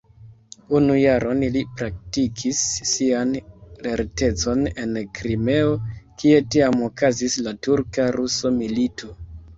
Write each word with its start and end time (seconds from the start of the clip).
Unu 0.77 0.93
jaron 1.01 1.43
li 1.57 1.61
praktikis 1.81 2.61
sian 2.93 3.35
lertecon 3.89 4.65
en 4.85 4.97
Krimeo, 5.19 5.77
kie 6.23 6.41
tiam 6.57 6.83
okazis 6.89 7.37
la 7.49 7.55
turka-rusa 7.69 8.55
milito. 8.61 9.17